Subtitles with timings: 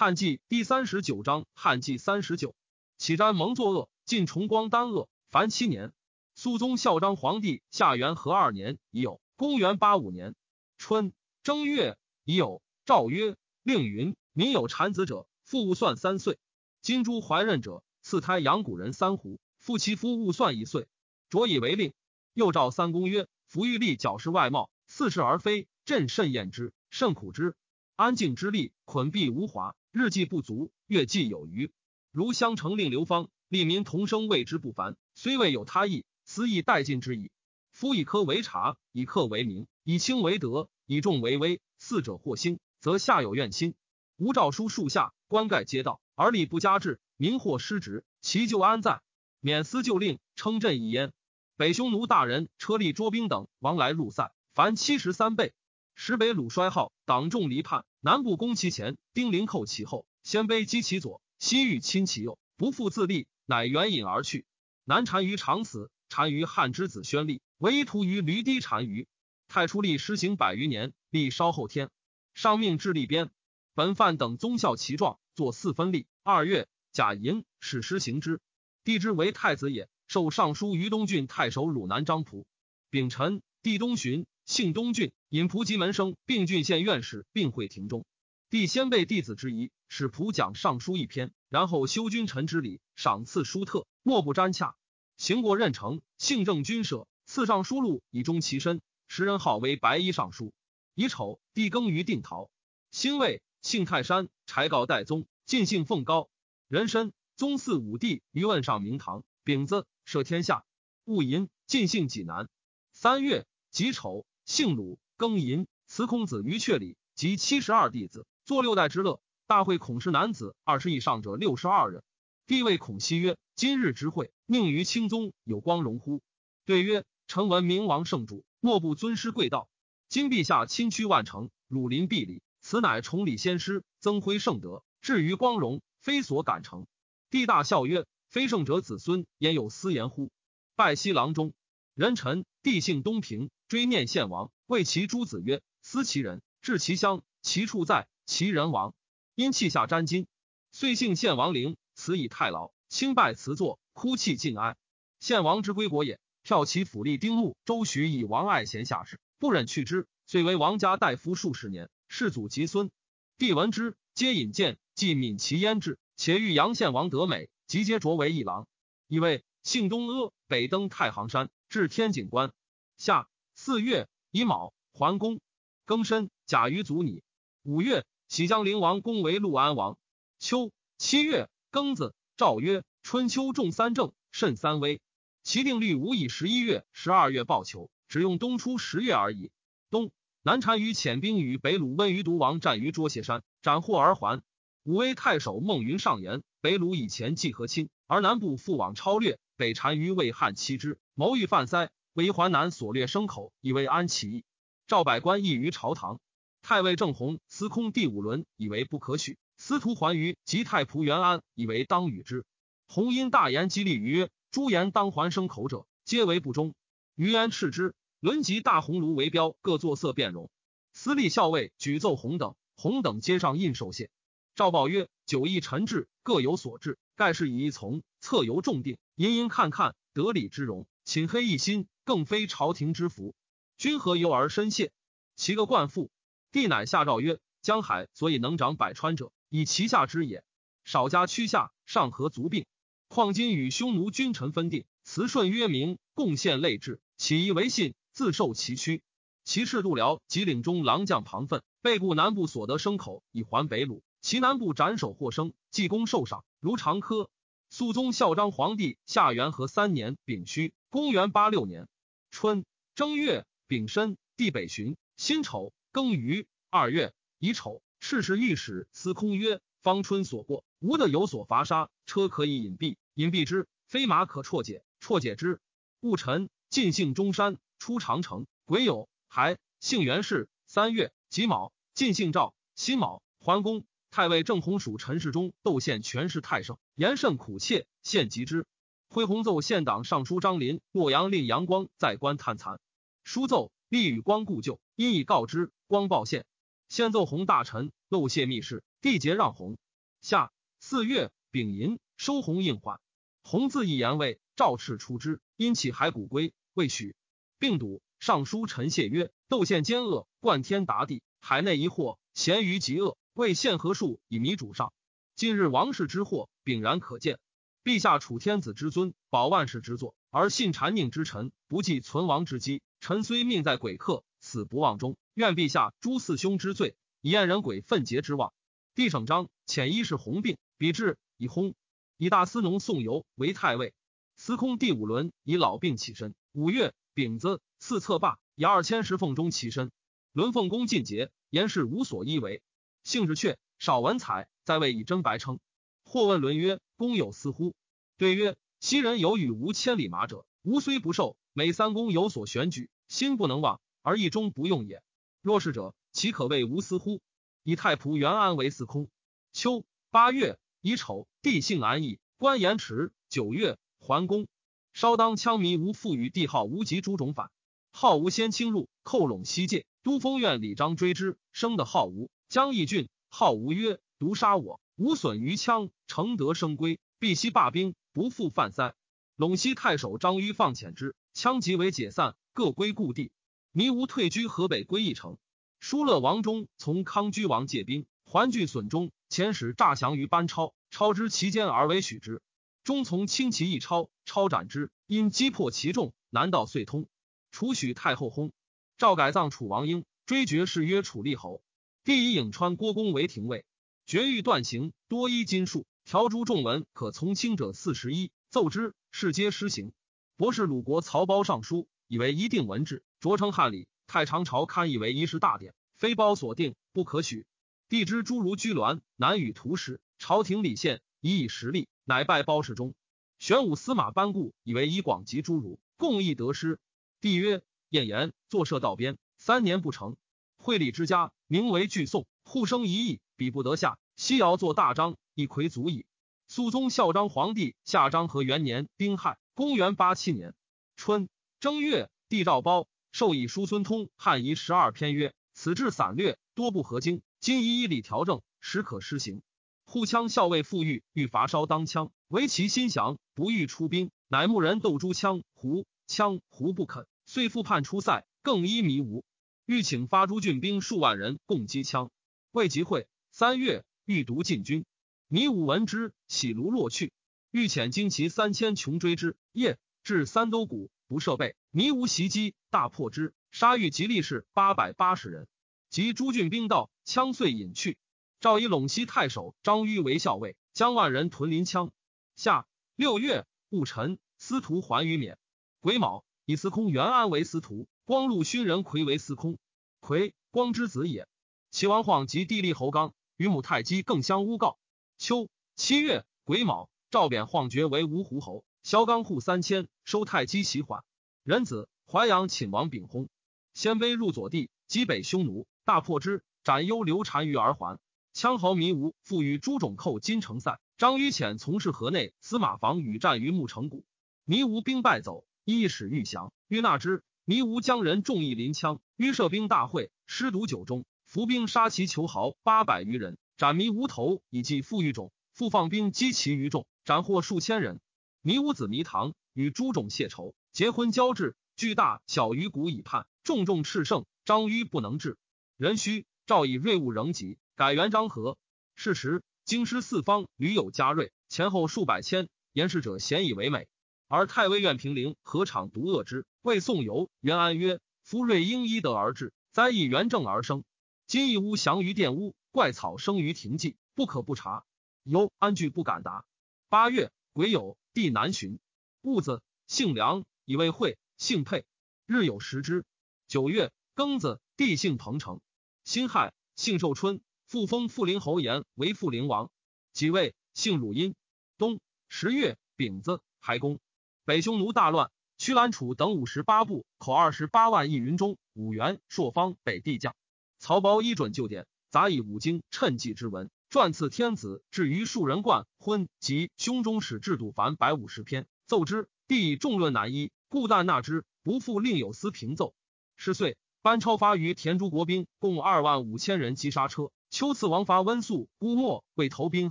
[0.00, 2.54] 汉纪第三十九章，汉纪三十九，
[2.98, 5.92] 启瞻蒙作恶，晋崇光丹恶，凡七年。
[6.36, 10.36] 肃宗孝章皇帝下元和二年已有，公元八五年
[10.76, 12.62] 春正月已有。
[12.84, 13.34] 诏曰：
[13.64, 16.36] 令云，民有产子者，父勿算三岁；
[16.80, 20.86] 金珠怀孕者，赐胎养古人三胡，父其夫勿算一岁。
[21.28, 21.92] 着以为令。
[22.34, 27.56] 又诏三公曰：夫欲立矫饰外貌，似是而非，朕甚厌之，甚苦之。
[27.96, 29.74] 安静之力，捆闭无华。
[29.90, 31.72] 日计不足，月计有余。
[32.12, 34.96] 如相承令流芳，利民同生，谓之不凡。
[35.14, 37.30] 虽未有他意，思亦殆尽之矣。
[37.72, 41.60] 夫以科为察，以克为名，以轻为德，以重为威。
[41.78, 43.74] 四者或兴，则下有怨心。
[44.18, 49.00] 吴诏书数下，官盖皆道，而吏不加治，民或失职，其咎安在？
[49.40, 51.12] 免司旧令，称朕一焉。
[51.56, 55.54] 北匈奴大人车力捉兵等，往来入塞，凡七十三倍。
[55.94, 57.84] 时北鲁衰号，党众离叛。
[58.00, 64.46] 南部攻其前，丁零寇其后，鲜卑击其左，西域侵其右，不复自立，乃援引而去。
[64.84, 69.08] 南单于长死，单于汉之子宣立，唯一屠于驴堤单于。
[69.48, 71.90] 太初历施行百余年，历稍后天，
[72.34, 73.30] 上命治立边。
[73.74, 76.06] 本范等宗孝其状，作四分立。
[76.22, 78.40] 二月，甲寅，使施行之。
[78.84, 82.44] 帝之为太子也，受尚书于东郡太守汝南张仆。
[82.90, 84.24] 丙辰，帝东巡。
[84.48, 88.06] 姓东郡，引仆及门生，并郡县院士，并会庭中。
[88.48, 94.74] 帝先备弟子之仪，使仆讲尚书一篇，然后修君臣之礼，赏赐书特，莫不沾洽。
[95.18, 100.54] 行过任城，姓郑君舍，赐尚书录以忠其身，时人号为白衣尚书。
[100.94, 102.48] 乙丑，帝耕于定陶。
[102.90, 106.30] 辛未，姓泰山，柴告代宗，晋姓奉高，
[106.68, 109.24] 人参，宗祀武帝于问上明堂。
[109.44, 110.64] 丙子，赦天下。
[111.04, 112.48] 戊寅，晋姓济南。
[112.92, 114.24] 三月己丑。
[114.48, 119.20] 姓鲁，庚寅，辞孔子于阙里及七十二弟子，作六代之乐。
[119.46, 122.02] 大会孔氏男子二十以上者六十二人。
[122.46, 126.22] 帝谓孔熙曰：“今日之会，命于清宗有光荣乎？”
[126.64, 129.68] 对曰：“臣闻明王圣主，莫不尊师贵道。
[130.08, 136.86] 今陛下亲驱万乘，汝临必礼，此乃崇礼先师，增辉圣德，至于光荣，非所敢成。”
[137.28, 140.30] 帝大笑曰：“非圣者子孙焉有私言乎？”
[140.74, 141.52] 拜西郎中。
[141.94, 143.50] 人臣，帝姓东平。
[143.68, 148.94] 追念献王，谓其诸子曰：“思其人，至其乡，其处在，其人亡。
[149.34, 150.26] 因泣下沾巾，
[150.72, 151.76] 遂幸献王陵。
[151.94, 154.76] 辞以太牢，亲拜辞座，哭泣尽哀。
[155.18, 161.90] 献王之归国也，票其府吏丁牧、周徐以王爱贤下士，不忍去之，遂为王家大夫数十年。
[162.06, 162.90] 世祖及孙，
[163.36, 168.68] 帝闻之，皆引荐，既敏其焉制，且欲杨献王得美，即皆擢为一郎。
[169.08, 172.52] 以为姓东阿，北登太行山，至天井关
[172.96, 173.28] 下。
[173.60, 175.40] 四月乙卯，桓公
[175.84, 177.02] 庚申，甲于卒。
[177.02, 177.24] 你。
[177.64, 179.98] 五月，喜将陵王公为陆安王。
[180.38, 185.00] 秋七月庚子，诏曰：春秋重三正，慎三危。
[185.42, 189.50] 其定律无以十一月、十二月报求，只用冬初十月而已。
[189.90, 194.40] 冬，南单于遣兵与北鲁温于独王战于捉斜山，斩获而还。
[194.84, 201.90] 武威太守孟云上言：北鲁以前既和亲，而南部复往超略，北单于为汉欺之，谋欲犯塞。
[202.18, 204.44] 为淮南所掠牲口，以为安其意。
[204.88, 206.18] 赵百官议于朝堂。
[206.62, 209.38] 太尉郑弘司空第五轮，以为不可许。
[209.56, 212.44] 司徒桓于及太仆元安，以为当与之。
[212.88, 216.74] 弘因大言激励于曰：“诸言当还牲口者，皆为不忠。”
[217.14, 217.94] 于言斥之。
[218.18, 220.50] 轮及大红炉为标，各作色变容。
[220.92, 224.10] 司隶校尉举奏弘等，弘等皆上印受谢。
[224.56, 228.98] 赵报曰：“九义臣志各有所志，盖是以一从，策由众定。
[229.14, 233.34] 隐隐看看，得理之容，寝黑一心。”更非朝廷之福，
[233.76, 234.92] 君何由而深谢？
[235.36, 236.10] 其个冠父，
[236.52, 240.42] 帝乃下诏曰：江海所以能长百川者，以其下之也。
[240.84, 242.64] 少家屈下，上合足病。
[243.08, 249.02] 况今与匈奴君臣分定，辞顺曰明，贡献类制，起义为信，自受其屈。
[249.44, 254.02] 其士度辽及领中郎将庞奋，背故南部所得牲口，以还北鲁。
[254.22, 257.28] 其南部斩首获生，济功受赏，如常科。
[257.70, 261.86] 肃宗孝章皇帝下元和三年丙戌，公元八六年。
[262.30, 264.96] 春正月丙申，地北巡。
[265.18, 271.90] 辛丑庚戌，二月乙丑，赤石御史司空曰：“方春所过，无的有所罚杀。
[272.06, 275.60] 车可以隐蔽，隐蔽之；飞马可绰解，绰解之。
[276.00, 278.46] 戊辰，晋姓中山，出长城。
[278.64, 280.48] 癸酉，还姓袁氏。
[280.66, 282.54] 三月己卯，晋姓赵。
[282.76, 288.66] 辛卯，桓公太尉郑弘属陈世忠窦宪权势太盛，言甚苦切，献疾之。”
[289.10, 292.78] 恢弘奏献党尚书张林、洛阳令杨光在官探残。
[293.24, 295.70] 书奏立与光故旧，因以告之。
[295.86, 296.44] 光报献。
[296.88, 299.78] 献奏弘大臣漏泄密事，帝节让弘。
[300.20, 303.00] 夏四月丙寅，收弘应缓。
[303.42, 307.14] 弘自一言为赵赤出之，因起骸骨归，未许。
[307.58, 314.92] 病笃尚书陈谢曰：窦宪奸恶，贯天达地，海内疑惑，咸于极恶，为献何术以弥主上。
[315.36, 317.38] 今日王室之祸，炳然可见。
[317.84, 322.82] 陛下处天子之尊，保万世之作，而信谗佞之臣，不计存亡之机。
[322.98, 325.16] 臣虽命在鬼客，死不忘忠。
[325.34, 328.52] 愿陛下诛四兄之罪，以验人鬼愤结之望。
[328.96, 331.76] 帝省章遣一是红病，比至以轰。
[332.16, 333.94] 以大司农宋游为太尉。
[334.34, 336.34] 司空第五轮以老病起身。
[336.50, 339.92] 五月丙子，赐策罢，以二千石凤中起身。
[340.32, 342.62] 轮凤宫尽节，言事无所依为。
[343.08, 345.60] 性之阙，少文采，在位以真白称。
[346.04, 347.74] 或问伦曰：“公有私乎？”
[348.18, 355.02] 对曰：“昔人有与无千里马者，吾虽不受，每三公有所选举，心不能忘，而意中不用也。
[355.40, 357.22] 若是者，岂可谓无私乎？”
[357.64, 359.08] 以太仆元安为司空。
[359.54, 363.10] 秋八月乙丑，帝姓安邑，官延迟。
[363.30, 364.48] 九月桓公。
[364.92, 367.50] 稍当羌迷无复与帝号无极诸种反，
[367.90, 369.86] 号无先侵入，寇陇西界。
[370.02, 372.28] 都封院李章追之，生的号无。
[372.48, 378.94] 江义郡号无曰：“毒杀我，无损于羌，承德生归，必悉罢兵，不复犯塞。”
[379.36, 383.32] 陇西太守张於放遣之，羌即为解散，各归故地。
[383.70, 385.36] 迷无退居河北，归义城。
[385.78, 392.40] 疏勒王忠从康居王借兵，还据损中，遣使诈降于班超，超知其间而为许之。
[392.82, 397.08] 中从轻骑一超，超斩之，因击破其众，南道遂通。
[397.50, 398.52] 楚许太后薨，
[398.96, 401.62] 赵改葬楚王英，追爵谥曰楚厉侯。
[402.08, 403.66] 帝以颍川郭公为廷尉，
[404.06, 409.92] 绝欲断刑，多依金术，条诸众文可从轻者四十一，奏之，事皆施行。
[410.38, 413.88] 博士鲁国曹褒上书，以为一定文制，着称汉礼。
[414.06, 417.44] 太常朝堪以为一时大典，非包所定，不可许。
[417.90, 421.88] 帝之诸如居鸾，难与图实，朝廷礼献，以以实力。
[422.04, 422.94] 乃拜包世中，
[423.38, 426.80] 玄武司马班固以为以广及诸儒，共议得失。
[427.20, 430.16] 帝曰：“晏言坐射道边，三年不成。
[430.56, 433.98] 惠礼之家，名为巨宋，户生一亿，比不得下。
[434.16, 436.04] 西尧作大章，一魁足矣。”
[436.46, 440.54] 肃宗孝章皇帝下章和元年丁亥，公元八七年
[440.94, 447.22] 春正月，帝诏包授以叔孙通汉仪十二篇，曰：“此志散略，多不合经。
[447.40, 449.40] 今以以礼调正，时可施行。”
[449.86, 459.24] 护羌校尉傅玉欲伐烧当羌，为其心降，不欲出兵，乃牧人斗诸羌胡，羌胡不肯，遂复叛出塞，更依迷吴。
[459.68, 462.08] 欲请发诸郡兵数万人共击羌，
[462.52, 463.06] 未及会。
[463.30, 464.86] 三月，欲独进军，
[465.26, 467.12] 迷武闻之，喜如落去。
[467.50, 475.46] 欲遣精骑三千穷追之，夜至三都谷，不设备，迷无袭击，大破之，杀欲吉利士八百八十人。
[475.90, 477.98] 及诸郡兵到，羌遂隐去。
[478.40, 481.90] 赵以陇西太守张於为校尉，将万人屯临羌。
[482.36, 482.66] 夏
[482.96, 485.36] 六月戊辰，司徒还于免。
[485.80, 489.58] 癸卯，以司空元安为司徒，光禄勋人魁为司空。
[490.00, 491.28] 魁，光之子也。
[491.70, 494.78] 齐王晃及帝立侯刚与母太姬更相诬告。
[495.18, 501.04] 秋七月癸卯，赵贬晃爵为芜湖侯，萧刚户三千，收太姬齐缓。
[501.44, 503.28] 仁子淮阳寝王秉薨。
[503.74, 507.98] 鲜卑入左地，击北匈奴，大破之，斩幽流单于而还。
[508.34, 514.06] 羌豪弥吴复与诸种寇金城塞，张於潜从事河内司马房与战于牧城谷，
[514.46, 517.22] 弥吴兵败走，一使欲降，欲纳之。
[517.48, 528.02] 弥吴将人众议临羌，于设兵大会，失毒酒中，伏兵杀其囚豪八百余人，斩弥吴头以祭复欲种，复放兵击其余众，斩获数千人。
[528.42, 535.38] 弥吴子弥唐与诸种谢仇，结婚交至，巨大小鱼谷以叛，众众炽盛，张於不能治。
[535.78, 537.56] 人须诏以锐物仍及。
[537.76, 538.58] 改元章和。
[538.94, 543.88] 是时，京师四方屡有加锐，前后数百千，言事者咸以为美。
[544.30, 546.44] 而太尉院平陵何尝独恶之？
[546.68, 550.84] 谓宋游、元安曰：“夫瑞应依德而治，灾异元正而生。
[551.26, 554.84] 今一屋降于殿屋，怪草生于庭际，不可不察。”
[555.24, 556.44] 尤安惧不敢答。
[556.90, 558.78] 八月癸酉，帝南巡，
[559.22, 561.86] 戊子，姓梁，以为会，姓沛，
[562.26, 563.06] 日有食之。
[563.46, 565.62] 九月庚子，帝姓彭城，
[566.04, 567.40] 辛亥，姓寿春。
[567.64, 569.70] 复封富陵侯延为富陵王，
[570.12, 571.34] 即位，姓汝阴。
[571.78, 571.98] 冬
[572.28, 574.00] 十月丙子，海公。
[574.44, 580.36] 北匈奴大乱，屈兰楚等五十八部，口二十八万，一云中五原朔方北地将。
[580.78, 589.28] 曹胞依准旧典，杂以五经趁计之文，撰赐天子，至于数人冠婚及胸中使制度凡百五十篇，奏之。
[589.48, 592.94] 帝以众论难依，故但纳之，不复另有司平奏。
[593.36, 597.32] 十岁，班超发于田诸国兵共二万五千人击杀车。
[597.50, 599.90] 秋次王伐温宿、乌莫，为投兵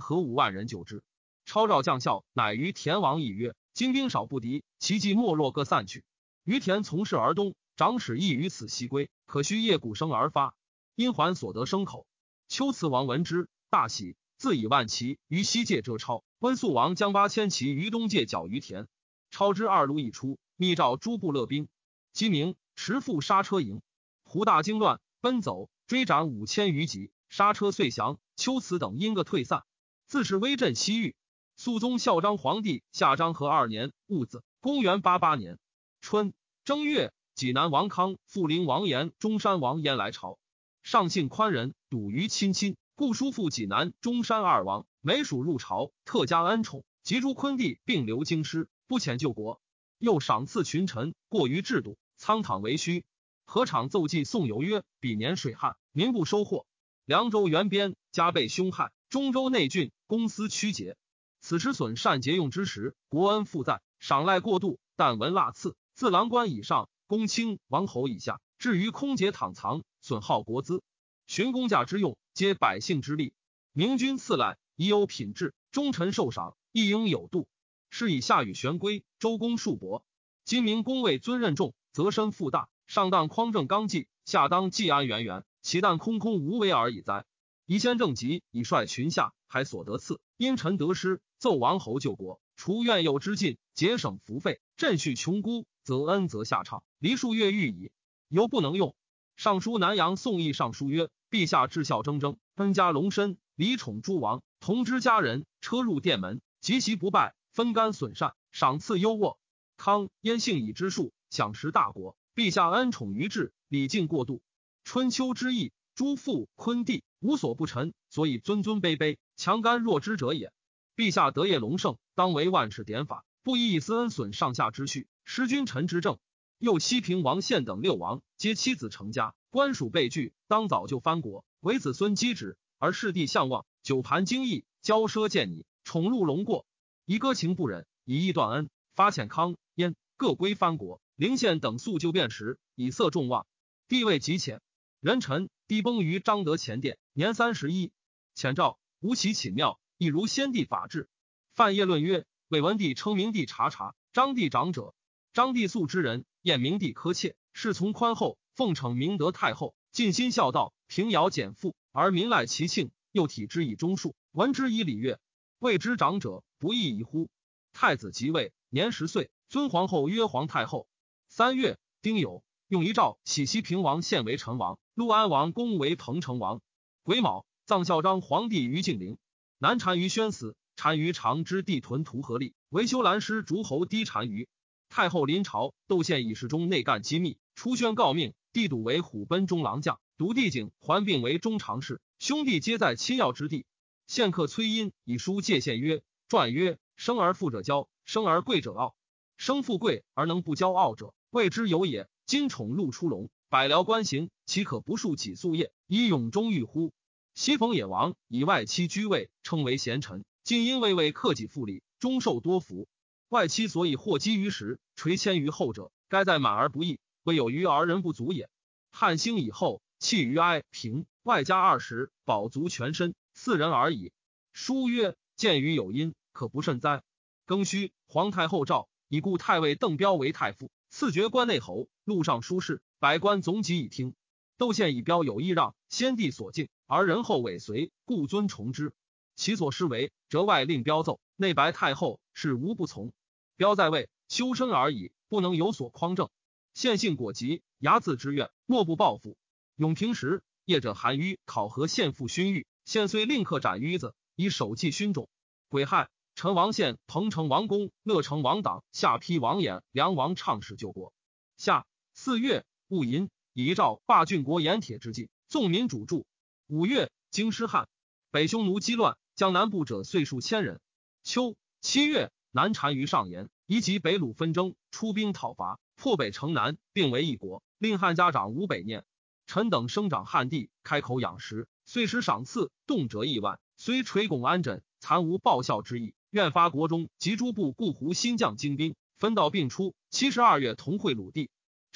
[0.00, 1.02] 合五万人救之。
[1.44, 6.02] 超召将校，乃于田王议曰：“今兵少不敌，其计没落，各散去。”
[6.42, 10.56] 于田从事而东，长史亦于此西归，可须夜鼓声而发。
[10.96, 12.04] 因还所得牲口。
[12.48, 16.24] 秋次王闻之，大喜，自以万骑于西界遮超。
[16.40, 18.88] 温宿王将八千骑于东界剿于田。
[19.30, 21.68] 超之二路一出，密诏诸部勒兵。
[22.12, 23.80] 鸡鸣，持赴刹车营。
[24.24, 27.12] 胡大惊乱，奔走，追斩五千余级。
[27.28, 28.18] 刹车遂降。
[28.34, 29.62] 秋辞等因各退散。
[30.08, 31.14] 自是威震西域。
[31.60, 35.58] 肃宗孝章皇帝下章和二年戊子，公元八八年
[36.00, 36.32] 春
[36.64, 40.38] 正月，济南王康、富陵王延、中山王延来朝。
[40.84, 46.84] 上信宽仁，笃于亲亲，故叔父济南、中山二王，每属入朝，特加恩宠。
[47.02, 49.60] 及诸昆帝并留京师，不遣救国。
[49.98, 53.04] 又赏赐群臣，过于制度，仓躺为虚。
[53.44, 56.66] 何场奏记宋游曰：“比年水旱，民不收获。
[57.04, 60.96] 凉州原边加倍凶害，中州内郡公私曲节。
[61.40, 64.78] 此时损善节用之时，国恩负在，赏赖过度。
[64.96, 70.82] 但闻腊赐，自郎官以上，公卿王侯以下，至于空节躺藏，损耗国资，
[71.26, 73.32] 寻公价之用，皆百姓之力。
[73.72, 77.46] 明君赐赖，宜有品质；忠臣受赏，亦应有度。
[77.90, 80.04] 是以下雨玄归，周公数伯。
[80.44, 87.26] 今明公位尊任重，则身负大。”上当匡正纲纪，下当济安元元，其但空空无为而已哉？
[87.66, 97.92] 宜先正己，以率群下，还所得赐，因臣得失，奏王侯救国，除怨诱之尽，节省服费，振恤穷孤，则恩泽下畅，梨树月欲矣。
[98.28, 98.96] 犹不能用。
[99.36, 109.36] 尚书南阳宋义尚书曰：陛下至孝铮铮，恩加隆深，礼宠诸王，同之家人，车入殿门，及其不败，分甘损善，赏赐优渥。
[109.76, 112.16] 康焉幸以之术，享食大国。
[112.34, 114.42] 陛下恩宠于志，礼敬过度。
[114.82, 120.52] 春秋之意，诸父昆弟无所不臣，所以尊尊卑卑，强干弱之者也。
[120.98, 126.18] 陛下德业隆盛，当为万世典法，不以以私恩损上下之序，失君臣之政。
[126.58, 136.66] 又西平王献等六王，皆妻子成家，官属被拒，当早就藩国，为子孙积止，而世弟相望，久盘经义，骄奢见你，宠入龙过，
[137.04, 141.00] 以歌情不忍，以义断恩，发遣康燕各归藩国。
[141.14, 143.46] 灵县等素就变时，以色众望，
[143.86, 144.60] 地位极浅。
[144.98, 147.92] 人臣低崩于张德前殿，年三十一。
[148.34, 151.08] 遣诏吴起寝庙，亦如先帝法制。
[151.54, 154.94] 范晔论曰：魏文帝称明帝察察，张帝长者。
[155.32, 165.18] 张帝素之人，厌明帝苛切，侍从宽厚，奉承明德太后，尽心孝道，平徭减负，而民赖其庆，又体之以忠恕，闻之以礼乐。
[165.58, 167.28] 谓之长者，不亦宜乎？
[167.72, 170.86] 太子即位，年十岁，尊皇后曰皇太后。
[171.26, 176.60] 三月，丁酉，用遗诏喜西平王献为陈王，陆安王恭为彭城王。
[177.02, 179.18] 癸卯，葬孝章皇帝于敬陵。
[179.60, 184.48] 南单于宣死，单于长之地屯涂合力，维修兰师诸侯低单于。
[184.88, 188.34] 太后临朝，窦宪以事中内干机密，出宣告命。
[188.52, 193.66] 帝笃为虎贲中郎将，独帝景还并为中常侍，兄弟皆在亲要之地。
[194.06, 198.94] 献客崔殷以书借献曰：传曰，生而富者骄，生而贵者傲。
[199.38, 201.14] 生富贵而能不骄傲者。
[201.30, 202.08] 谓之有也。
[202.26, 206.92] 今宠禄出笼，百僚官行，岂可不述己夙业，以永忠欲乎？
[207.38, 210.24] 西冯野王以外戚居位，称为贤臣。
[210.42, 212.88] 今因为为克己复礼，终受多福。
[213.28, 218.50] 外戚所以获积于时，垂迁于后者，该在满而不义，未有余而人不足也。
[218.90, 224.10] 汉兴以后，弃于哀平，外加二十，保足全身，四人而已。
[224.52, 227.04] 书曰：见于有因，可不慎哉？
[227.46, 230.72] 庚戌，皇太后诏以故太尉邓彪为太傅。
[230.90, 234.16] 赐爵关内侯，录尚书事，百官总己以听。
[234.58, 238.92] 窦宪以标有意让先帝所敬，而人后尾随，故尊崇之。
[239.36, 243.12] 其所失为，折外令标奏，内白太后，是无不从。
[243.56, 246.28] 标在位，修身而已，不能有所匡正。
[246.74, 249.38] 献性果急，睚眦之怨，莫不报复。
[249.76, 255.28] 永平时，业者韩愈考核献父勋玉，献虽令客斩鱼子，以首祭勋种。
[255.68, 256.08] 癸亥。
[256.34, 261.12] 陈王献、彭城王公、乐成王党、下邳王衍、梁王倡使救国。
[261.56, 266.24] 夏四月戊寅，以一诏罢郡国盐铁之计，纵民主著。
[266.66, 267.88] 五月，京师旱，
[268.30, 270.80] 北匈奴激乱，江南部者岁数千人。
[271.24, 279.04] 秋七月，南单于上言，以及北虏纷争，出兵讨伐，破北城南，并为一国，令汉家长无北念。
[279.46, 286.14] 臣等生长汉地，开口养食，岁时赏赐，动辄亿万，虽垂拱安枕，残无报效之意。
[286.30, 289.94] 愿发国中及诸部固胡新将精兵，分道并出。
[290.10, 291.48] 七十二月，同会鲁地。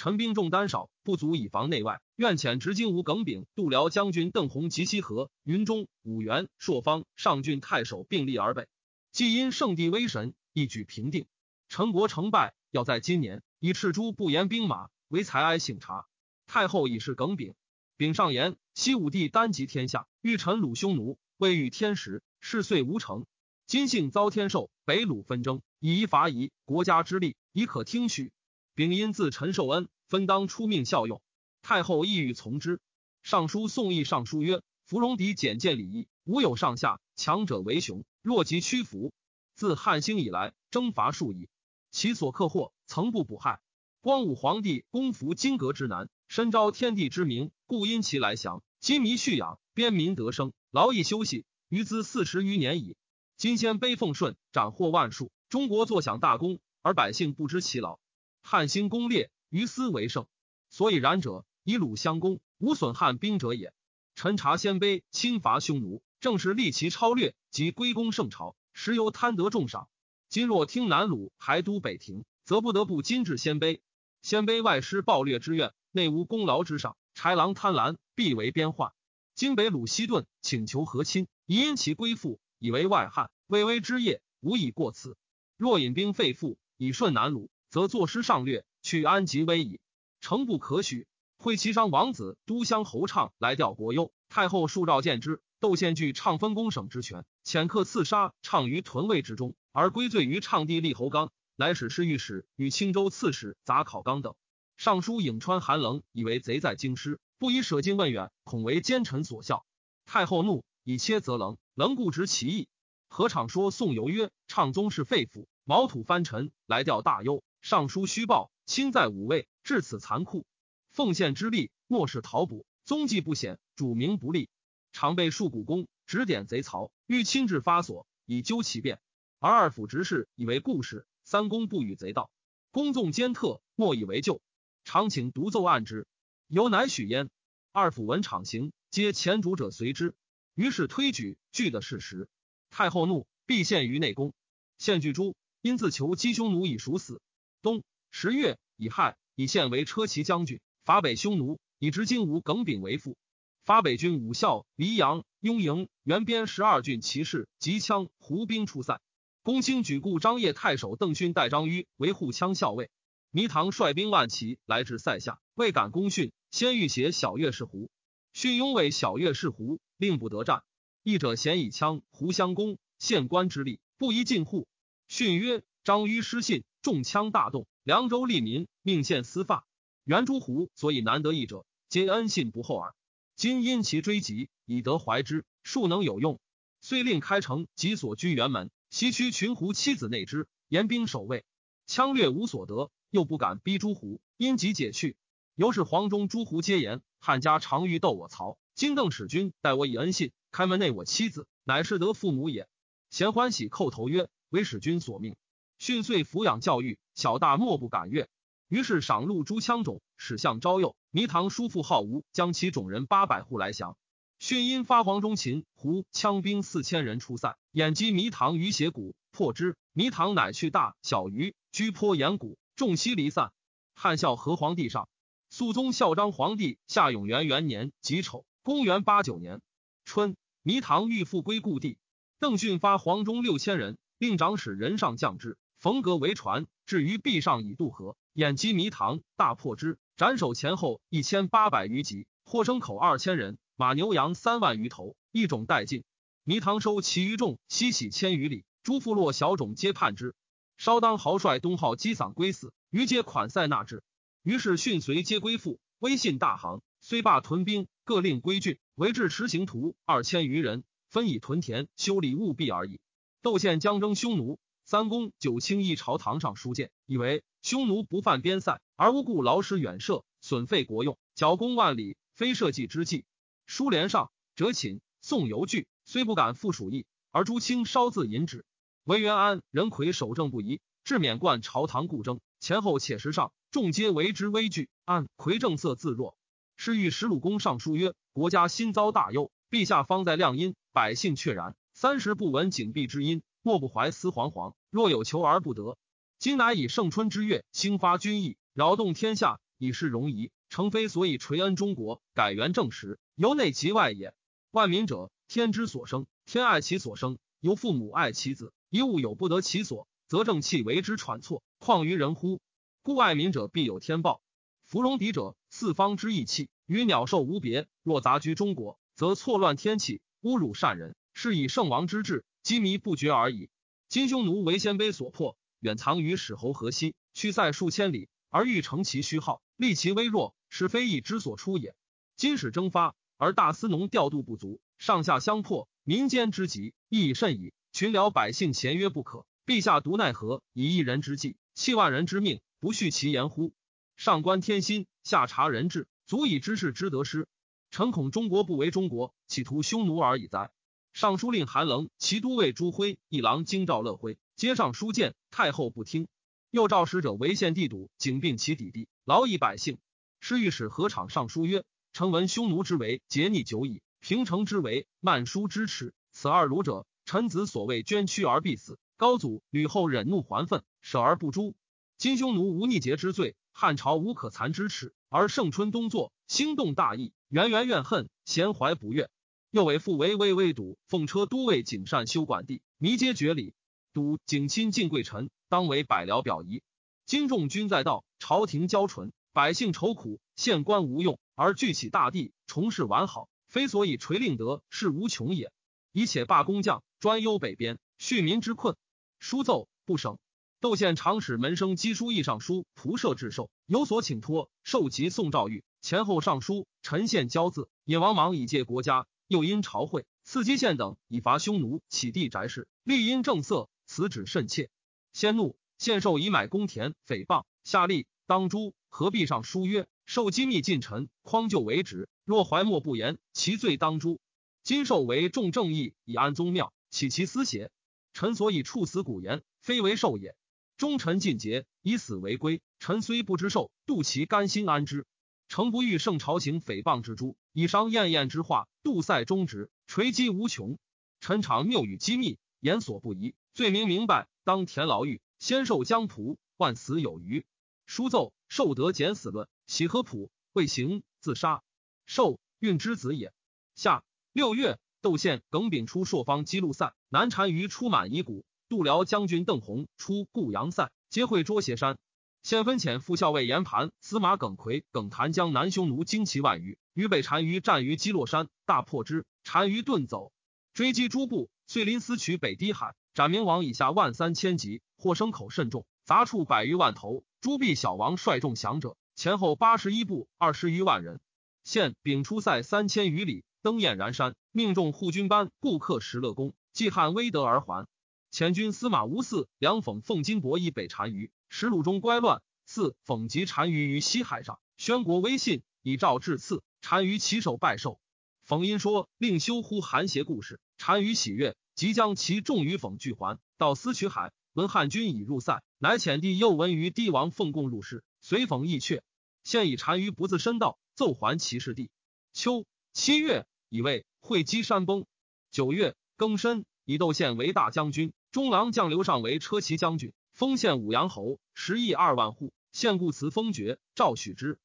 [0.02, 8.66] 陈兵重单少，不足以防内外，愿遣执金吾耿炳、度辽将军邓弘及西河、云中、武元、朔方、上郡太守并立而北。
[9.12, 11.26] 既因圣帝威神，一举平定。
[11.68, 13.44] 陈国成败，要在今年。
[13.60, 16.06] 以赤珠不言兵马，为才哀幸察。
[16.48, 17.54] 太后已是耿炳。
[17.96, 23.24] 炳上言：西武帝单及天下，欲臣鲁匈奴，未遇天时，事遂无成。
[23.68, 28.32] 今幸遭天授，北鲁纷争，以夷伐夷，国家之力已可听许。
[28.74, 31.20] 丙因自陈受恩，分当出命效用。
[31.60, 32.80] 太后意欲从之。
[33.22, 39.12] 尚书宋义上书曰：芙蓉敌简见礼义，无有上下，强者为雄，弱即屈服。
[39.54, 41.48] 自汉兴以来，征伐数矣，
[41.90, 43.60] 其所克获，曾不补害。
[44.00, 48.62] 光武皇帝攻服金阁之南，深昭天地之名，故因其来降。
[48.80, 52.96] 今弥蓄养，边民得生，劳役休息，余资四十余年矣。
[53.36, 58.00] 今先卑奉顺，斩获万数，中国坐享大功，而百姓不知其劳。
[58.42, 60.26] 汉兴功烈，于斯为盛。
[60.68, 63.72] 所以然者，以鲁相攻，无损汉兵者也。
[64.14, 69.88] 臣察鲜卑侵伐匈奴，正是利其超略及归功圣朝，时由贪得重赏。
[70.28, 73.80] 今若听南鲁还都北庭，则不得不今至鲜卑。
[74.22, 78.92] 鲜卑外施暴虐之怨，内无功劳之上，豺狼贪婪，必为边患。
[79.34, 85.16] 今北鲁西顿请求和亲，以因其归附，以为外汉，未危之业，无以过此。
[85.56, 89.80] 若引兵废复，以顺南鲁，则坐师上略，去安及危矣。
[90.20, 91.06] 诚不可许。
[91.38, 95.40] 会齐商王子都乡侯畅来调国忧，太后数召见之。
[95.58, 101.32] 窦宪据畅分公省之权，遣客刺杀畅于屯卫之中，而归罪于畅帝立侯刚。
[101.56, 104.34] 乃使侍御史与青州刺史杂考纲等
[104.76, 109.64] 上书颍川韩冷，以为贼在京师，不以舍近问远，恐为奸臣所笑。
[110.04, 111.56] 太后怒，以切责冷。
[111.74, 112.68] 冷固执其意。
[113.08, 117.42] 何尝说宋游曰：“畅宗室废府，毛土藩臣，来调大忧。
[117.62, 120.44] 尚书虚报，亲在五位，至此残酷。
[120.90, 124.50] 奉献之力，莫使逃捕，踪迹不显，主名不立。
[124.90, 128.98] 常被戍古宫，指点贼曹，欲亲至发所，以究其变。
[129.38, 132.32] 而二府执事以为故事。”三公不与贼道，
[132.72, 134.42] 公纵奸特，莫以为救。
[134.82, 136.08] 常请独奏案之，
[136.48, 137.30] 由乃许焉。
[137.70, 140.16] 二府闻场行，皆前主者随之。
[140.56, 142.28] 于是推举据的事实。
[142.70, 144.34] 太后怒，必献于内宫。
[144.78, 147.22] 献巨珠，因自求击匈奴以赎死。
[147.62, 153.16] 冬十月，以亥，以献为车骑将军，伐北匈奴，以执金吾耿炳为父。
[153.64, 159.00] 发北军武校、黎阳、雍营、原边十二郡骑士及羌胡兵出塞。
[159.44, 162.90] 公卿举故张掖太守邓勋代张迂为护羌校尉。
[163.30, 167.88] 迷唐率兵万骑来至塞下，未敢攻训，先欲挟小月氏胡。
[168.32, 170.64] 训拥为小月氏胡，令不得战。
[171.04, 174.66] 义者嫌以羌胡相攻，县官之力不宜进户。
[175.06, 179.64] 训曰：张迂失信，众羌大动，凉州利民命献司发。
[180.02, 182.92] 原诸胡所以难得义者，皆恩信不厚耳。
[183.36, 186.40] 今因其追及，以得怀之，庶能有用，
[186.80, 188.68] 遂令开城，及所居辕门。
[188.90, 191.44] 西区群胡妻子内之，严兵守卫，
[191.86, 195.16] 羌掠无所得，又不敢逼诸胡，因即解去。
[195.54, 202.68] 由是黄忠诸胡皆言：汉家常欲斗我曹，今邓使君待我以恩信，开门内我妻子，乃是得父母也。
[203.08, 205.36] 贤欢喜叩头曰：为使君所命。
[205.82, 208.28] 训遂抚养教育，小大莫不敢悦。
[208.68, 210.94] 于是赏禄诸羌种，使相招诱。
[211.10, 213.96] 糜唐叔父好吴，将其种人八百户来降。
[214.38, 219.76] 训因发黄中秦胡羌兵四千人出塞，掩击糜唐于斜谷，破之。
[219.92, 223.50] 糜唐乃去大小鱼居坡岩谷，众悉离散。
[223.96, 225.08] 汉孝和皇帝上，
[225.50, 229.60] 肃宗孝章皇帝下永元元年己丑，公元八九年
[230.04, 231.98] 春，糜唐欲复归故地。
[232.38, 243.58] 邓训发黄中六千人，令长史人上降之，冯革为船，至于壁上以渡河，掩击糜唐，大破之，斩首前后一千八百余级，获牲口二千人。
[243.74, 246.04] 马牛羊三万余头，一种殆尽。
[246.46, 248.64] 糜唐收其余众，西徙千余里。
[248.84, 250.36] 诸部落小种皆叛之。
[250.76, 254.04] 稍当豪帅东号击丧归死，余皆款塞纳之。
[254.44, 255.80] 于是迅随皆归附。
[255.98, 263.00] 威信大行，虽罢屯兵，各令归郡，为至持行徒二千余人，分以屯田、修理务必而已。
[263.42, 264.60] 窦宪将征匈奴，
[264.92, 273.24] 三公九卿一朝堂上书谏，以为匈奴不犯边塞，而无故劳师远涉，损费国用，剿攻万里，非社稷之计。
[273.64, 278.66] 书连上，折寝，宋游惧，虽不敢复属意，而朱清稍自引止。
[279.04, 284.90] 韦元安、任魁守正不疑，致免冠朝堂故争，前后且时上，众皆为之畏惧。
[285.06, 286.36] 安魁正色自若，
[286.76, 291.74] 是欲使鲁公上书曰：国家新遭大忧，陛下方在亮阴，百姓却然。
[291.94, 294.74] 三十不闻景壁之音，莫不怀思惶惶。
[294.90, 295.96] 若有求而不得，
[296.38, 300.50] 今乃以盛春之月，兴发君意，扰动天下，以示容仪。
[300.68, 304.34] 成非所以垂恩中国，改元正时，由内及外也。
[304.70, 308.72] 万民者，天之所生，天爱其所生，由父母爱其子。
[308.88, 312.60] 一物有不得其所，则正气为之喘错，况于人乎？
[313.02, 314.40] 故爱民者，必有天报。
[314.84, 317.86] 芙蓉敌者，四方之义气，与鸟兽无别。
[318.02, 323.70] 若杂居中国，则错乱天气，侮辱善人，是以圣王之治，积迷不绝而已。
[324.08, 330.54] 今匈奴为鲜卑所破，远藏于始侯河西，驱塞数千里，而欲乘其虚号，立其微弱。
[330.74, 331.94] 是非义之所出也。
[332.34, 337.74] 今使征发，而大司农调度不足，上下相迫，民间之急，亦已甚矣。
[337.92, 340.62] 群僚百姓前曰不可，陛下独奈何？
[340.72, 343.74] 以一人之计，弃万人之命，不恤其言乎？
[344.16, 347.46] 上观天心，下察人志，足以知事之得失。
[347.90, 350.70] 臣恐中国不为中国，企图匈奴而已哉？
[351.12, 356.26] 尚书令韩冷、骑都尉朱辉、一郎京兆乐辉，皆上书谏，太后不听。
[356.70, 359.98] 又召使者为献帝堵，警并其邸地，劳役百姓。
[360.40, 366.14] 是御史何场上书曰：“臣闻匈奴之为桀逆久矣，平城之为慢书之耻。
[366.32, 368.98] 此二儒者，臣子所谓捐躯而必死。
[369.18, 371.74] 高祖吕后忍怒还愤，舍而不诛。
[372.16, 379.28] 今匈奴无逆节之罪，汉朝无可残之耻，而盛春东作，兴动大义，源源怨恨，闲怀不悦。
[379.72, 383.72] 又为父为威威堵，奉车都尉景善修管地，弥皆绝礼。
[384.12, 386.82] 堵景亲近贵臣，当为百僚表仪。
[387.24, 395.72] 今众军在道，朝廷骄纯。”百姓愁苦，县官无用，而聚起大地，重事完好，非所以垂令德，是无穷也。
[396.12, 398.94] 以且罢工匠，专忧北边，恤民之困。
[399.38, 400.38] 书奏不省。
[400.80, 414.88] 窦宪常使门生赍书议上书仆射致寿，有所请托，受及宋诏谕，前后上书，陈宪交字，引王莽以借国家，又因朝会赐基县等以伐匈奴，起地宅室，立因正色，此旨甚切。
[415.34, 418.94] 先怒，献寿以买公田，诽谤下吏当诛。
[419.10, 422.30] 何必上书曰：“受机密近臣，匡就为止。
[422.46, 424.40] 若怀默不言，其罪当诛。
[424.82, 427.90] 今受为重正义，以安宗庙，岂其私邪？
[428.32, 430.56] 臣所以处死古言，非为受也。
[430.96, 432.80] 忠臣尽节，以死为归。
[433.00, 435.26] 臣虽不知受，度其甘心安之。
[435.68, 440.98] 诚不欲圣朝行诽谤之诛，以伤艳艳之化，度塞忠直，垂击无穷。
[441.40, 447.64] 臣常谬语机密，言所不疑，罪名明白，当填牢狱，先受江仆，万死有余。”
[448.04, 451.82] 书奏，受得减死论，喜合普未行自杀。
[452.26, 453.52] 受运之子也。
[453.94, 462.18] 下六月，窦宪、耿炳出朔方击戮塞，南单于出满夷谷，度辽将军邓弘出固阳塞，皆会捉斜山。
[462.62, 469.44] 先分遣副校尉严盘、司马耿奎、耿谭将南匈奴精骑万余，与北单于战于基洛山，大破之。
[469.62, 470.52] 单于遁走，
[470.94, 477.44] 追击诸部，遂临泗取北堤海，斩明王以下万三千级，获牲口甚众，杂畜百余万头。
[477.60, 481.40] 朱弼小王率众降者，前后八十一部，二十余万人。
[481.84, 488.06] 现丙出塞三千余里，登燕然山，命众护军班固克石勒宫，继汉威德而还。
[488.50, 492.62] 前军司马吴嗣、梁讽奉金帛以北单于，石鲁中乖乱。
[492.84, 496.82] 四讽及单于于西海上，宣国威信，以诏致赐。
[497.02, 498.18] 单于起手拜寿。
[498.66, 504.52] 讽因说令修乎韩邪故事，单于喜悦，即将其众于讽俱还，到司渠海。
[504.72, 509.20] 闻汉军已入塞，乃遣帝又闻于帝王奉贡入室，随讽意阙。
[509.64, 512.10] 现以单于不自身道，奏还其事地。
[512.54, 515.26] 秋七月，以为会稽山崩。
[515.70, 522.72] 九月庚申，以窦宪为大将军，中郎将刘尚为车骑将军，封县武阳侯，十亿二万户。
[522.92, 524.78] 献故辞封爵，赵许之。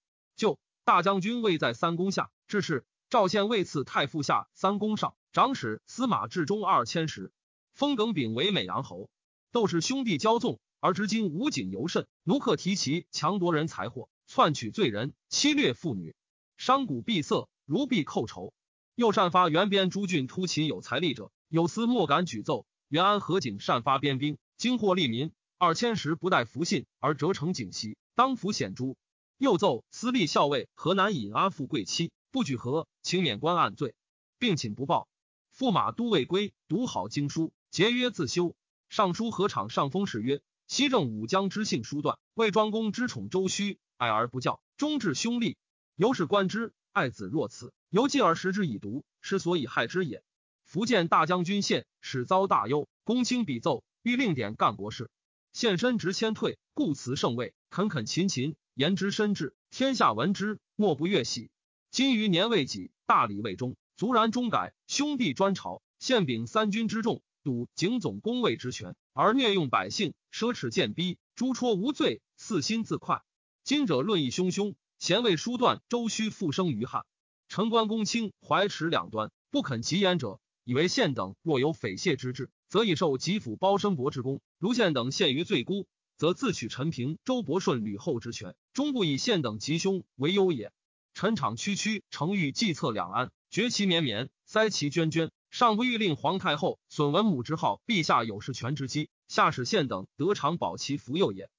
[0.87, 2.85] 大将军位在三公下，致仕。
[3.09, 7.33] 赵宪位赐太傅下三公上，长史司马至中二千石。
[7.73, 9.09] 封耿炳为美阳侯。
[9.51, 12.07] 窦氏兄弟骄纵，而至今武警尤甚。
[12.23, 16.15] 奴客提其强夺人财货，篡取罪人，欺掠妇女，
[16.55, 18.53] 商贾闭塞，如必寇仇。
[18.95, 22.65] 又善发原边诸郡突秦有财力者，有司莫敢举奏。
[22.87, 28.95] 元安何景善发边兵，惊获利民二千石，不待福信而折成锦旗，当服显诛。
[29.37, 33.93] 又奏司隶校尉河南尹阿富贵妻，不举和，请免官案罪，
[34.39, 35.07] 并请不报。
[35.55, 38.55] 驸马都尉归读好经书，节约自修。
[38.89, 45.55] 尚书何场上封事曰：“西正武将之性疏断，魏庄公之宠周须，爱而不教，终至凶戾。
[45.95, 50.23] 由是观之，爱子若此，由继而食之以毒，是所以害之也。”
[50.65, 55.11] 福建大将军县始遭大忧，公卿比奏，欲令点干国事。
[55.53, 61.49] 献身直谦退，故辞圣位，恳恳勤勤，言之深挚，天下闻之，莫不悦喜。
[61.89, 67.23] 今于年未己，大礼未终，卒然中改，兄弟专朝，献秉三军之众。
[67.43, 73.23] 赌景总公位之权，而虐用百姓，奢侈贱逼，诛戳无罪，四心自快。
[73.63, 77.03] 今者论议汹汹，贤位书断，周须复生于汉。
[77.47, 90.71] 臣关公卿怀持两端，不肯急言者，以为县等若有匪亵之志，则以受吉府包身伯之功；如县等陷于罪孤，则自取陈平、周伯顺、吕后之权，终不以县等吉凶为忧也。
[91.13, 101.49] 陈场区区，诚欲计策两安，绝其绵绵，塞其涓涓，上不欲令皇太后损文武之号，陛下有事权之机，下使县等得偿保其福佑也。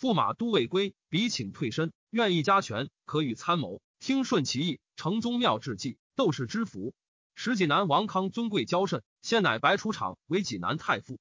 [0.00, 6.92] 驸马都尉归，彼请退身，愿意加权，可与参谋，听顺其意，成宗庙治计，斗士之福。
[7.36, 11.20] 使济南王康尊贵骄甚，现乃白出场为济南太傅。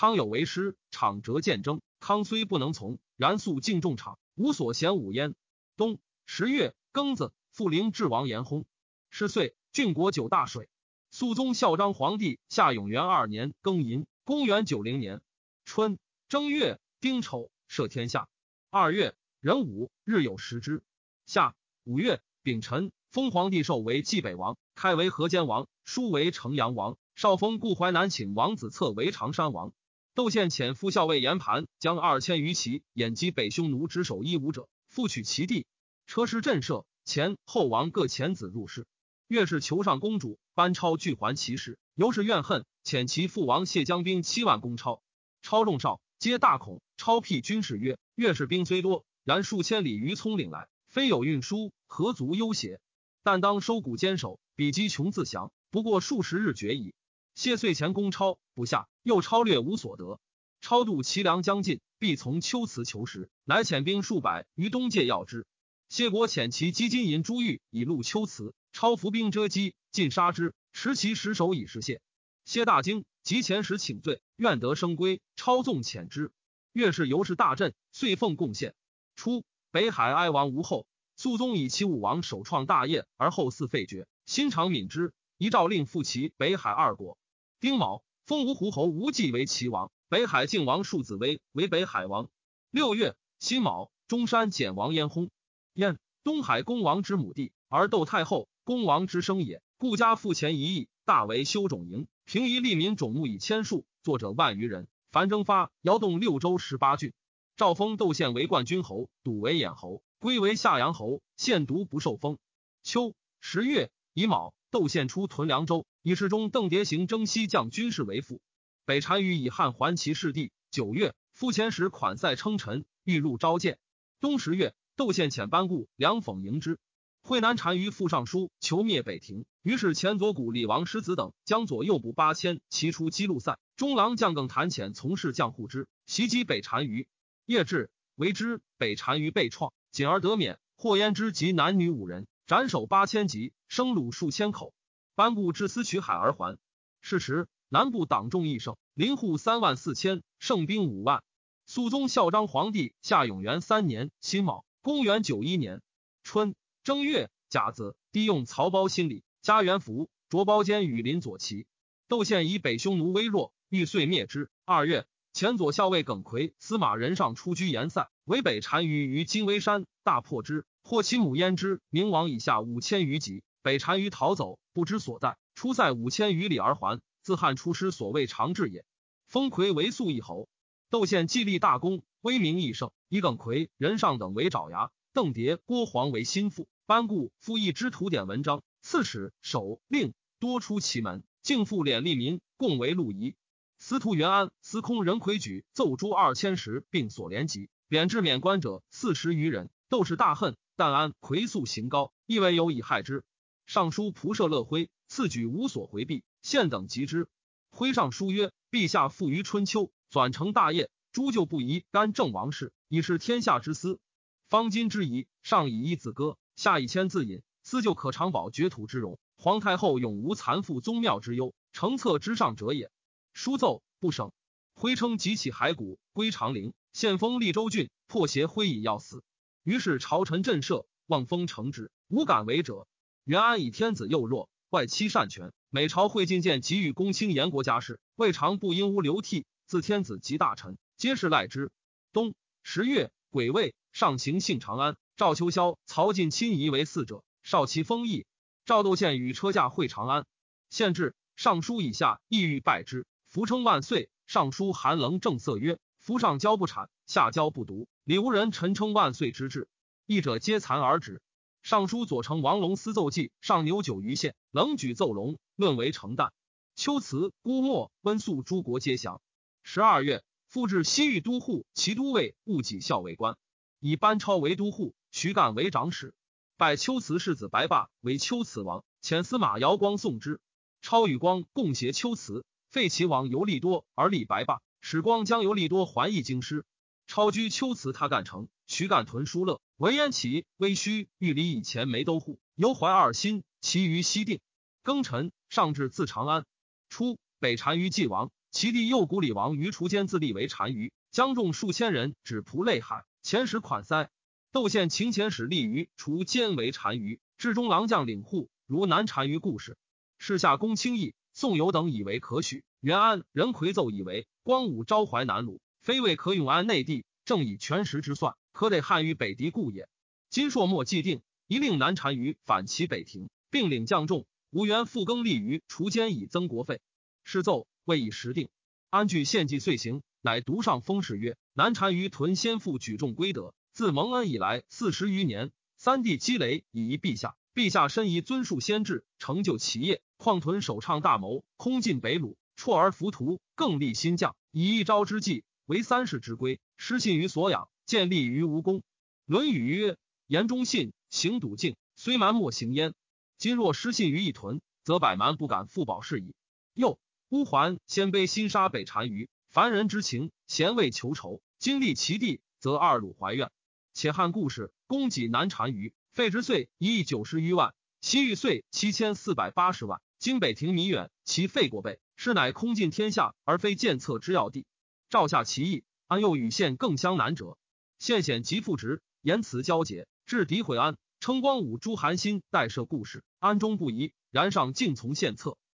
[0.00, 5.34] 康有为师，场折见争，康虽不能从，然素敬重场，无所嫌武焉。
[5.76, 7.32] 冬十月庚子。
[7.50, 8.64] 复陵至王延薨，
[9.10, 10.68] 是岁，郡国九大水。
[11.10, 15.20] 肃宗孝章皇帝下永元二年庚寅，公元九零年
[15.64, 18.28] 春正月丁丑，赦天下。
[18.70, 20.84] 二月壬午，日有食之。
[21.26, 26.96] 夏五月丙辰，封皇帝寿为济北王，开为河间王，叔为城阳王。
[27.16, 29.72] 少封顾淮南请王子策为常山王。
[30.18, 35.64] 窦宪遣副校尉严盘将二千余骑掩击北匈奴之首一武者，复取其地，
[36.08, 36.86] 车师震慑。
[37.04, 38.88] 前后王各遣子入室，
[39.28, 45.04] 越是求上公主，班超拒还其事，由是怨恨，遣其父王谢将兵七万攻超。
[45.40, 46.82] 超众少，皆大恐。
[46.96, 52.80] 超辟军士曰：“越是兵虽多，然数千里于葱岭来，非有运输，何足忧邪？
[53.22, 56.92] 但当收谷坚守，彼击穷自降，不过数十日决矣。”
[57.36, 60.20] 谢岁前攻超不下，又超略无所得。
[60.60, 65.46] 超度齐梁将近，必从秋辞求食，乃遣兵数百于东界要之。
[65.88, 72.02] 谢国遣其击金银珠玉以录秋辞，超伏兵遮击，尽杀之，持其尸首以示谢。
[72.44, 75.22] 谢大惊，及前时请罪，愿得生归。
[75.36, 76.30] 超纵遣之。
[76.74, 78.74] 越氏尤是大振，遂奉贡献。
[79.16, 87.16] 初，北海哀王无后，肃宗以其武王首创大业，而后嗣废绝，心常悯之，一诏令复齐北海二国。
[87.58, 92.28] 丁卯，封吴胡侯吴忌为齐王，北海靖王庶子威为北海王。
[92.70, 95.30] 六月辛卯，中山简王燕薨。
[95.72, 99.62] 燕东海公王之母弟，而窦太后公王之生也。
[99.78, 104.88] 故家父前一役，大为修种营，平夷利民种木以千数，作者万余人。
[105.10, 107.14] 凡征发，摇动六州十八郡。
[107.56, 111.22] 赵封窦宪为冠军侯，笃为衍侯，归为夏阳侯。
[111.38, 112.36] 献独不受封。
[112.82, 118.40] 秋十月乙卯，窦宪出屯凉州，以世中邓蝶行征西将军事为副。
[118.86, 120.52] 北单于以汉还其世地。
[120.70, 123.78] 九月，夫前时款塞称臣，欲入召见。
[124.18, 124.74] 冬十月。
[124.96, 126.78] 窦宪遣班固、梁讽迎之。
[127.20, 133.58] 惠南单于副尚书求灭北庭，于是前左谷李王师子等将左右部八千齐出击路塞。
[133.76, 137.06] 中郎将更谭遣从事将护之，袭击北单于。
[137.44, 140.58] 夜至，为之北单于被创，仅而得免。
[140.74, 144.72] 霍焉之及男女五人，斩首八千级，生虏数千口。
[145.18, 146.58] 班固至斯取海而还。
[147.00, 151.24] 是时南部党众益盛，临户三万四千，胜兵五万。
[151.66, 154.64] 肃宗孝章皇帝下永元三年辛卯。
[154.80, 155.82] 公元九一年
[156.22, 156.54] 春
[156.84, 161.66] 正月甲子，帝用曹包心理，加元服，着包间与林左骑。
[162.06, 164.52] 窦宪以北匈奴微弱，欲遂灭之。
[164.64, 173.42] 二月，前左校尉耿奎、司马仁上出居延塞，为北单于于金微山，大破之，获其母焉之明王以下五千余级。
[173.68, 177.02] 北单于逃走，不知所在，出塞五千余里而还。
[177.20, 178.86] 自汉出师，所谓长治也。
[179.26, 180.48] 封奎为肃义侯。
[180.88, 182.90] 窦宪既立大功，威名益盛。
[183.10, 193.36] 以耿奎、任上等为爪牙，邓蝶、郭黄为心腹，班固复议之图典文章，刺史、守、令多出其门，敬父敛利民，共为路仪。
[193.76, 199.68] 司徒元安、司空任魁举奏诸二千石，并所连及，贬至免官者四十余人。
[199.90, 203.24] 窦氏大恨，但安魁素行高，亦为有以害之。
[203.68, 207.28] 尚书仆射乐辉赐举无所回避，现等及之。
[207.68, 214.00] 徽上书曰：“陛下富于春秋，转成大业。”诸就不宜干政王事，以是天下之私。
[214.48, 219.18] 方今之宜，上以一字歌，下以千字引，思就可长保绝土之容。
[219.36, 222.90] 皇太后永无残复宗庙之忧，成策之上者也。
[223.34, 224.32] 书奏不省，
[224.72, 229.22] 徽称即起骸骨归长陵，献封利州郡，破邪徽以要死。
[229.62, 232.87] 于是朝臣震慑，望封成之，无敢为者。
[233.28, 239.44] 元安以天子幼弱，外戚擅权，每朝会进谏给予公卿言国家事，未尝不因无流涕。
[239.66, 240.78] 自天子及大臣。
[240.96, 241.70] 皆是赖之。
[242.14, 244.96] 冬十月癸未，上行幸长安。
[245.14, 248.24] 赵秋霄、曹进亲夷为嗣者，少其封邑。
[248.64, 250.24] 赵窦宪与车驾会长安。
[250.70, 254.08] 县至，尚书以下意欲拜之，福称万岁。
[254.26, 259.68] 尚书寒冷正色曰：“夫上交不产，下交不独，礼无人臣称万岁之志。”
[260.08, 261.20] 译者皆惭而止。
[261.68, 266.30] 尚书左丞王龙思奏记上牛九于县，冷举奏龙，论为成旦。
[266.74, 269.20] 秋辞、孤墨、温宿诸国皆降。
[269.62, 273.36] 十二月，复置西域都护、骑都尉务己校尉官，
[273.80, 276.14] 以班超为都护，徐干为长史。
[276.56, 280.40] 拜秋辞世子白霸为秋辞王，遣司马姚光送之。
[280.80, 286.64] 超与光共携秋辞，废齐王游利多而立白霸，使光将游利多还邑京师。
[287.06, 294.40] 超居秋辞他干城，徐干屯疏勒，文焉齐、微须、玉离以前没都护，犹怀二心，其余西定。
[294.84, 296.44] 庚辰，上至自长安。
[296.90, 304.10] 初，北单于既亡，其弟右谷里王于除间自立为单于，将众数千人止蒲泪海，遣使款塞。
[304.52, 309.78] 窦宪秦遣使立于除间为单于，至中郎将领户，如南单于故事。
[310.18, 312.64] 事下公轻易，宋友等以为可许。
[312.80, 319.88] 元安任魁奏以为光武招淮南虏，非为可永安内地，正以全时之算，可得汉于北敌故也。
[320.30, 324.26] 金朔末既定，一令南单于反其北庭，并领将众。
[324.50, 326.80] 吴元复更立于除间以增国费，
[327.22, 328.48] 是奏未以时定。
[328.90, 337.36] 安据献计遂行，乃独上封事曰：南单于屯先父举重归德，自蒙恩以来四十余年，三弟积累以遗陛下。
[337.54, 340.02] 陛下深宜尊述先制，成就其业。
[340.16, 348.82] 况屯首倡大谋，空尽北虏，辍而浮屠，更立新将，以一朝之计为三世之规，失信于所养，建立于无功。
[349.24, 349.96] 论语曰：
[350.26, 352.92] 言忠信，行笃敬，虽蛮莫行焉。
[353.38, 356.34] 今若失信于一屯，则百蛮不敢复保是矣。
[356.74, 356.98] 又
[357.30, 361.40] 乌桓鲜卑新杀北单于，凡人之情，贤为求仇。
[361.58, 363.50] 今立其地，则二鲁怀怨。
[363.94, 367.72] 且汉故事，公己南单于，废之岁一亿九十余万，
[368.02, 370.02] 西域岁七千四百八十万。
[370.18, 374.66] 今北庭弥远，其废过倍，是乃空尽天下，而非建策之要地。
[375.08, 377.56] 赵下其意，安又与县更相难者。
[377.98, 380.96] 献显极复职，言辞交结，至敌毁安。
[381.20, 385.58] 称光武、朱寒心代设故事，安中不疑，然上敬从献策。